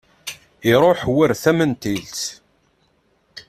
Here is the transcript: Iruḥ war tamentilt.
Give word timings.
Iruḥ 0.71 0.99
war 1.15 1.31
tamentilt. 1.43 2.19